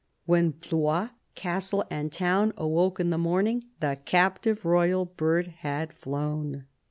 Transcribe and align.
When 0.25 0.49
Blois, 0.67 1.09
castle 1.35 1.85
and 1.91 2.11
town, 2.11 2.53
awoke 2.57 2.99
in 2.99 3.11
the 3.11 3.19
morning, 3.19 3.65
the 3.81 3.99
captive 4.03 4.65
royal 4.65 5.05
bird 5.05 5.45
had 5.61 5.93
flown. 5.93 6.65